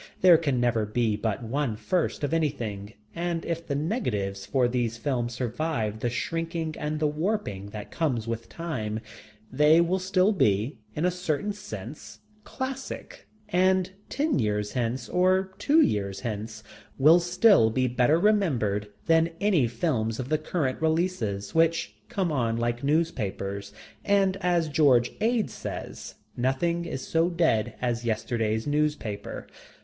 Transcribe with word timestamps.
There 0.21 0.35
can 0.39 0.59
never 0.59 0.87
be 0.87 1.15
but 1.15 1.43
one 1.43 1.75
first 1.75 2.23
of 2.23 2.33
anything, 2.33 2.93
and 3.13 3.45
if 3.45 3.67
the 3.67 3.75
negatives 3.75 4.49
of 4.51 4.71
these 4.71 4.97
films 4.97 5.35
survive 5.35 5.99
the 5.99 6.09
shrinking 6.09 6.75
and 6.79 6.99
the 6.99 7.05
warping 7.05 7.67
that 7.67 7.91
comes 7.91 8.27
with 8.27 8.49
time, 8.49 9.01
they 9.51 9.79
will 9.79 9.99
still 9.99 10.31
be, 10.31 10.79
in 10.95 11.05
a 11.05 11.11
certain 11.11 11.53
sense, 11.53 12.17
classic, 12.43 13.27
and 13.49 13.91
ten 14.09 14.39
years 14.39 14.71
hence 14.71 15.07
or 15.07 15.53
two 15.59 15.81
years 15.83 16.21
hence 16.21 16.63
will 16.97 17.19
still 17.19 17.69
be 17.69 17.85
better 17.87 18.19
remembered 18.19 18.87
than 19.05 19.29
any 19.39 19.67
films 19.67 20.19
of 20.19 20.29
the 20.29 20.39
current 20.39 20.81
releases, 20.81 21.53
which 21.53 21.95
come 22.09 22.31
on 22.31 22.57
like 22.57 22.83
newspapers, 22.83 23.71
and 24.03 24.35
as 24.41 24.67
George 24.67 25.11
Ade 25.21 25.51
says: 25.51 26.15
"Nothing 26.35 26.85
is 26.85 27.03
so 27.07 27.29
dead 27.29 27.75
as 27.83 28.03
yesterday's 28.03 28.65
newspaper." 28.65 29.45